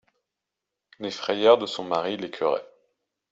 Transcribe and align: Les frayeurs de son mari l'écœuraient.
Les 0.97 1.11
frayeurs 1.11 1.59
de 1.59 1.67
son 1.67 1.83
mari 1.83 2.17
l'écœuraient. 2.17 2.67